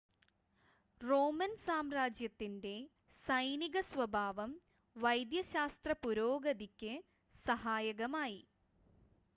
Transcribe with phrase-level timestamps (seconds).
[1.01, 2.73] Roman സാമ്രാജ്യത്തിൻ്റെ
[3.25, 4.53] സൈനിക സ്വഭാവം
[4.95, 6.93] വൈദ്യശാസ്ത്ര പുരോഗതിക്ക്
[7.45, 8.41] സഹായകമായി